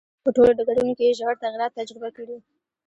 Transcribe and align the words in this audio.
په 0.23 0.29
ټولو 0.35 0.51
ډګرونو 0.57 0.93
کې 0.97 1.03
یې 1.07 1.17
ژور 1.19 1.35
تغییرات 1.43 1.71
تجربه 1.79 2.09
کړي. 2.17 2.37